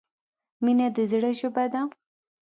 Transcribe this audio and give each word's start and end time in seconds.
مینه 0.63 0.87
د 0.95 0.97
زړه 1.11 1.31
ژبه 1.39 1.65
ده. 1.73 1.81